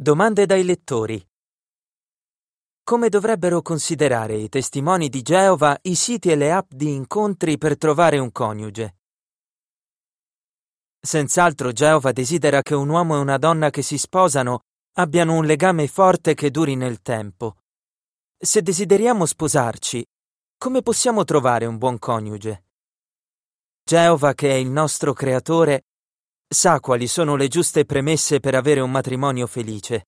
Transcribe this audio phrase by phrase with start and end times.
[0.00, 1.20] Domande dai lettori.
[2.84, 7.76] Come dovrebbero considerare i testimoni di Geova i siti e le app di incontri per
[7.76, 8.98] trovare un coniuge?
[11.00, 14.60] Senz'altro Geova desidera che un uomo e una donna che si sposano
[14.98, 17.56] abbiano un legame forte che duri nel tempo.
[18.38, 20.06] Se desideriamo sposarci,
[20.58, 22.66] come possiamo trovare un buon coniuge?
[23.82, 25.86] Geova, che è il nostro creatore,
[26.48, 30.06] sa quali sono le giuste premesse per avere un matrimonio felice.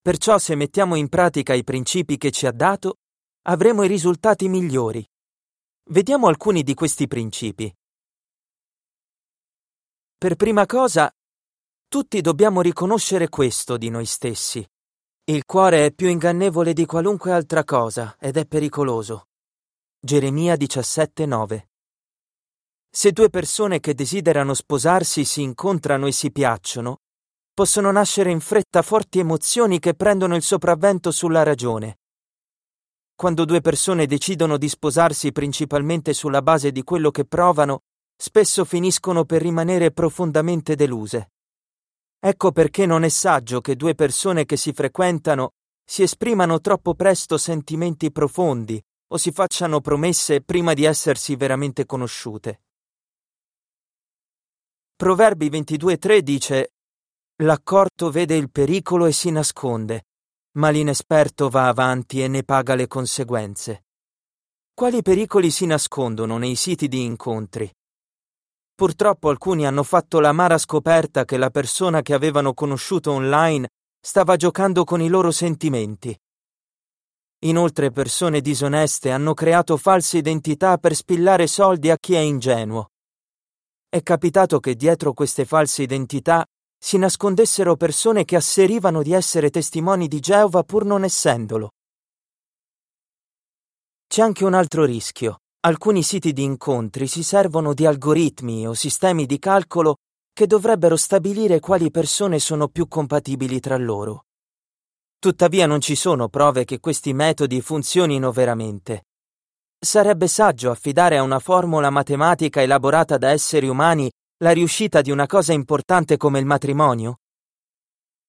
[0.00, 2.98] Perciò se mettiamo in pratica i principi che ci ha dato,
[3.46, 5.06] avremo i risultati migliori.
[5.90, 7.74] Vediamo alcuni di questi principi.
[10.18, 11.10] Per prima cosa,
[11.88, 14.66] tutti dobbiamo riconoscere questo di noi stessi.
[15.24, 19.28] Il cuore è più ingannevole di qualunque altra cosa ed è pericoloso.
[19.98, 21.73] Geremia 17:9
[22.96, 27.00] se due persone che desiderano sposarsi si incontrano e si piacciono,
[27.52, 31.98] possono nascere in fretta forti emozioni che prendono il sopravvento sulla ragione.
[33.16, 37.80] Quando due persone decidono di sposarsi principalmente sulla base di quello che provano,
[38.16, 41.32] spesso finiscono per rimanere profondamente deluse.
[42.20, 45.50] Ecco perché non è saggio che due persone che si frequentano
[45.84, 52.60] si esprimano troppo presto sentimenti profondi o si facciano promesse prima di essersi veramente conosciute.
[54.96, 56.74] Proverbi 22.3 dice
[57.42, 60.04] L'accorto vede il pericolo e si nasconde,
[60.52, 63.86] ma l'inesperto va avanti e ne paga le conseguenze.
[64.72, 67.68] Quali pericoli si nascondono nei siti di incontri?
[68.72, 74.84] Purtroppo alcuni hanno fatto l'amara scoperta che la persona che avevano conosciuto online stava giocando
[74.84, 76.16] con i loro sentimenti.
[77.46, 82.90] Inoltre persone disoneste hanno creato false identità per spillare soldi a chi è ingenuo.
[83.94, 86.44] È capitato che dietro queste false identità
[86.76, 91.70] si nascondessero persone che asserivano di essere testimoni di Geova pur non essendolo.
[94.08, 95.42] C'è anche un altro rischio.
[95.60, 99.98] Alcuni siti di incontri si servono di algoritmi o sistemi di calcolo
[100.32, 104.24] che dovrebbero stabilire quali persone sono più compatibili tra loro.
[105.20, 109.04] Tuttavia non ci sono prove che questi metodi funzionino veramente.
[109.78, 115.26] Sarebbe saggio affidare a una formula matematica elaborata da esseri umani la riuscita di una
[115.26, 117.18] cosa importante come il matrimonio?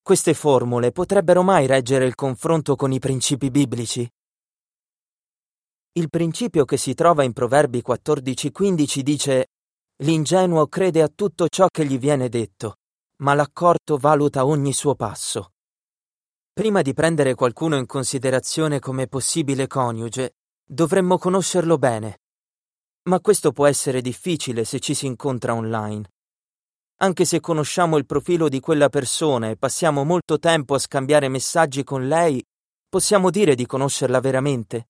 [0.02, 4.08] Queste formule potrebbero mai reggere il confronto con i principi biblici?
[5.94, 9.48] Il principio che si trova in Proverbi 14-15 dice
[10.04, 12.80] L'ingenuo crede a tutto ciò che gli viene detto,
[13.20, 15.54] ma l'accorto valuta ogni suo passo.
[16.52, 20.36] Prima di prendere qualcuno in considerazione come possibile coniuge,
[20.68, 22.22] Dovremmo conoscerlo bene.
[23.04, 26.10] Ma questo può essere difficile se ci si incontra online.
[27.02, 31.84] Anche se conosciamo il profilo di quella persona e passiamo molto tempo a scambiare messaggi
[31.84, 32.44] con lei,
[32.90, 34.88] possiamo dire di conoscerla veramente?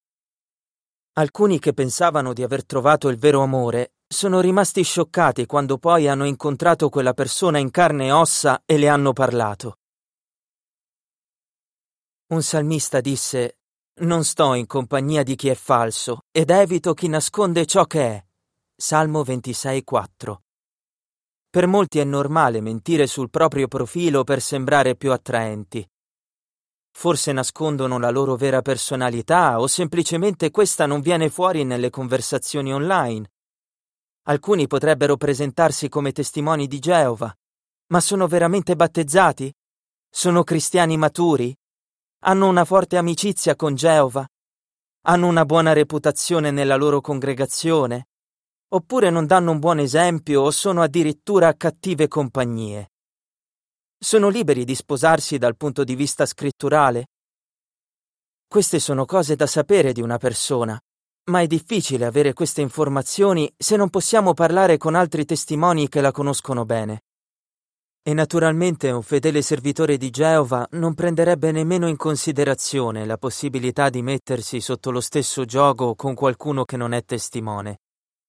[1.18, 6.24] Alcuni che pensavano di aver trovato il vero amore sono rimasti scioccati quando poi hanno
[6.24, 9.80] incontrato quella persona in carne e ossa e le hanno parlato.
[12.28, 13.58] Un salmista disse
[13.98, 18.26] non sto in compagnia di chi è falso ed evito chi nasconde ciò che è.
[18.76, 20.36] Salmo 26,4.
[21.50, 25.88] Per molti è normale mentire sul proprio profilo per sembrare più attraenti.
[26.92, 33.32] Forse nascondono la loro vera personalità o semplicemente questa non viene fuori nelle conversazioni online.
[34.24, 37.34] Alcuni potrebbero presentarsi come testimoni di Geova,
[37.88, 39.54] ma sono veramente battezzati?
[40.10, 41.56] Sono cristiani maturi?
[42.20, 44.28] Hanno una forte amicizia con Geova?
[45.08, 48.08] Hanno una buona reputazione nella loro congregazione?
[48.70, 52.92] Oppure non danno un buon esempio o sono addirittura cattive compagnie?
[53.98, 57.08] Sono liberi di sposarsi dal punto di vista scritturale?
[58.48, 60.80] Queste sono cose da sapere di una persona,
[61.26, 66.12] ma è difficile avere queste informazioni se non possiamo parlare con altri testimoni che la
[66.12, 67.05] conoscono bene.
[68.08, 74.04] E naturalmente un fedele servitore di Geova non prenderebbe nemmeno in considerazione la possibilità di
[74.04, 77.80] mettersi sotto lo stesso gioco con qualcuno che non è testimone.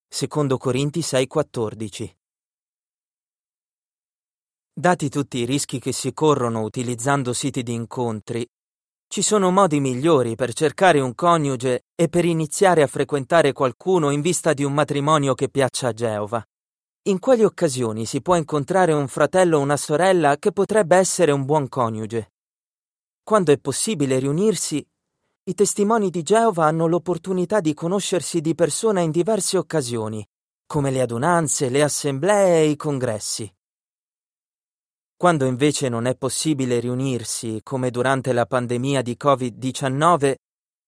[0.07, 2.11] Secondo Corinti 6:14.
[4.73, 8.43] Dati tutti i rischi che si corrono utilizzando siti di incontri,
[9.07, 14.21] ci sono modi migliori per cercare un coniuge e per iniziare a frequentare qualcuno in
[14.21, 16.43] vista di un matrimonio che piaccia a Geova.
[17.07, 21.45] In quali occasioni si può incontrare un fratello o una sorella che potrebbe essere un
[21.45, 22.33] buon coniuge?
[23.23, 24.85] Quando è possibile riunirsi,
[25.43, 30.27] i testimoni di Geova hanno l'opportunità di conoscersi di persona in diverse occasioni,
[30.65, 33.49] come le adunanze, le assemblee e i congressi.
[35.15, 40.35] Quando invece non è possibile riunirsi, come durante la pandemia di Covid-19,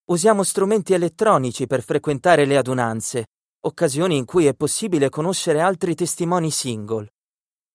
[0.10, 3.28] usiamo strumenti elettronici per frequentare le adunanze,
[3.62, 7.14] occasioni in cui è possibile conoscere altri testimoni single.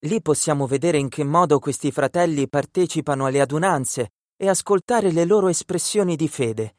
[0.07, 5.49] Lì possiamo vedere in che modo questi fratelli partecipano alle adunanze e ascoltare le loro
[5.49, 6.77] espressioni di fede.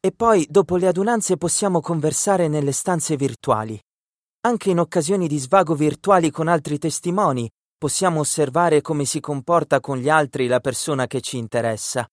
[0.00, 3.80] E poi, dopo le adunanze, possiamo conversare nelle stanze virtuali.
[4.40, 7.48] Anche in occasioni di svago virtuali con altri testimoni,
[7.78, 12.08] possiamo osservare come si comporta con gli altri la persona che ci interessa.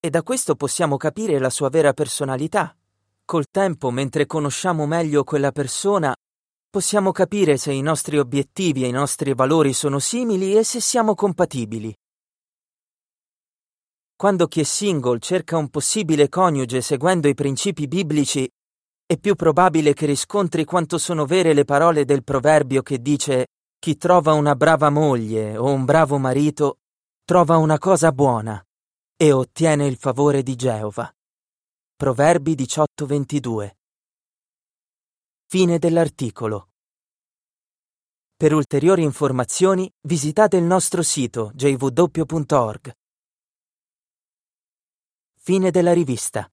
[0.00, 2.74] E da questo possiamo capire la sua vera personalità.
[3.30, 6.12] Col tempo, mentre conosciamo meglio quella persona,
[6.68, 11.14] possiamo capire se i nostri obiettivi e i nostri valori sono simili e se siamo
[11.14, 11.94] compatibili.
[14.16, 18.50] Quando chi è single cerca un possibile coniuge seguendo i principi biblici,
[19.06, 23.46] è più probabile che riscontri quanto sono vere le parole del proverbio che dice
[23.78, 26.78] chi trova una brava moglie o un bravo marito
[27.24, 28.60] trova una cosa buona
[29.16, 31.08] e ottiene il favore di Geova.
[32.00, 33.76] Proverbi 18:22
[35.48, 36.70] Fine dell'articolo.
[38.34, 42.90] Per ulteriori informazioni visitate il nostro sito jw.org.
[45.40, 46.50] Fine della rivista.